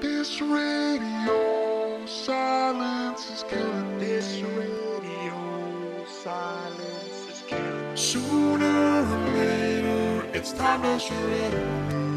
This 0.00 0.40
radio 0.40 2.06
silence 2.06 3.30
is 3.30 3.44
killing 3.50 3.98
this 3.98 4.40
radio 4.40 6.06
silence 6.06 7.28
is 7.30 7.42
killing. 7.46 7.96
Sooner 7.96 8.64
or 8.64 9.28
later, 9.36 10.26
it's 10.32 10.52
time 10.52 10.80
to 10.82 10.98
surrender. 10.98 12.09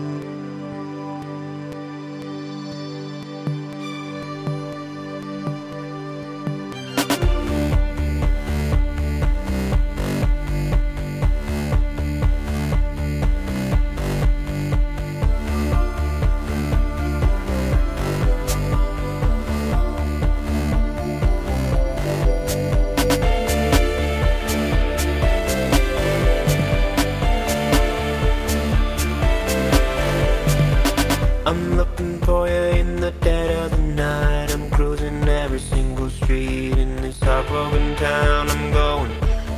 every 35.53 35.67
single 35.67 36.09
street 36.09 36.79
in 36.79 36.95
this 36.95 37.19
heartbroken 37.19 37.95
town 37.97 38.49
I'm 38.49 38.71
going. 38.71 39.11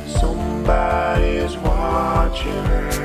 Somebody 0.06 1.24
is 1.24 1.56
watching. 1.56 2.95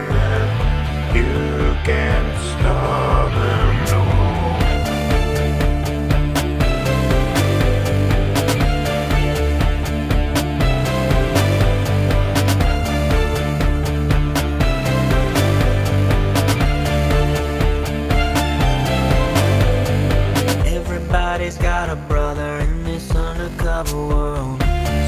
alone. 24.32 24.60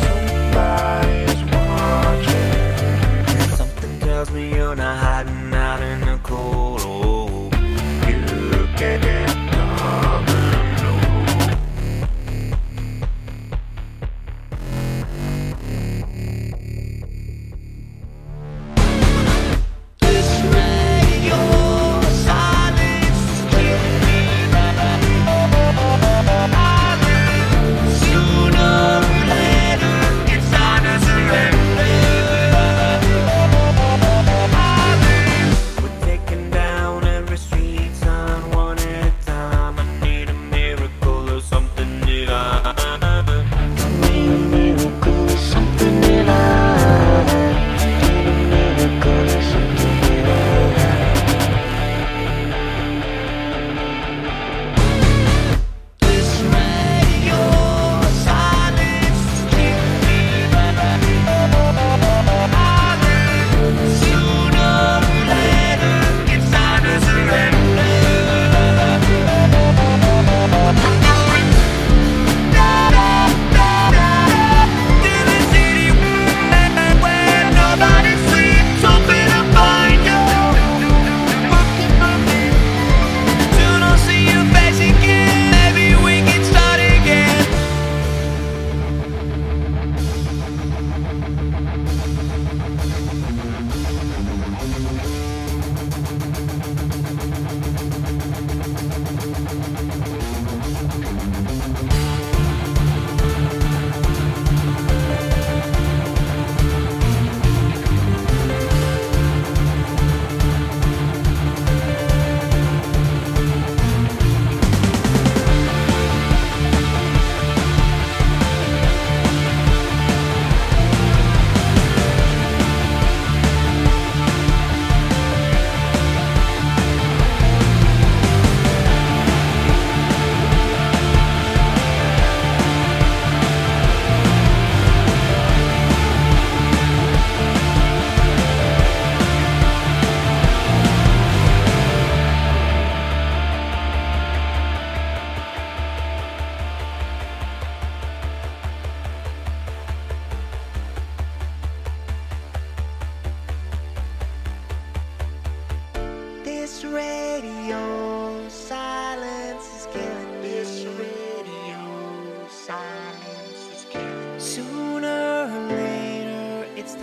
Somebody's 0.05 1.43
watching. 1.53 3.27
Something 3.55 3.99
tells 3.99 4.29
me 4.31 4.53
you're 4.55 4.75
not 4.75 4.97
hiding 4.97 5.53
out 5.53 5.81
in 5.81 6.01
the 6.01 6.19
cold. 6.23 6.82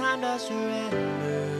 time 0.01 0.23
to 0.23 0.39
surrender. 0.39 1.60